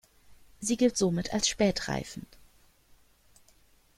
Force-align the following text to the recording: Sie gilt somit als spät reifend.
Sie 0.59 0.77
gilt 0.77 0.97
somit 0.97 1.31
als 1.31 1.47
spät 1.47 1.87
reifend. 1.87 2.25